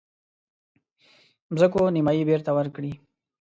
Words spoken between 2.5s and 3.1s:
ورکړي.